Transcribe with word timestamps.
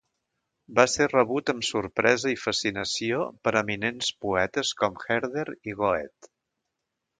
Va 0.77 0.85
ser 0.93 1.05
rebut 1.09 1.51
amb 1.53 1.65
sorpresa 1.67 2.31
i 2.31 2.39
fascinació 2.45 3.21
per 3.49 3.55
eminents 3.63 4.11
poetes 4.27 4.75
com 4.83 4.99
Herder 5.07 5.47
i 5.71 5.79
Goethe. 5.85 6.35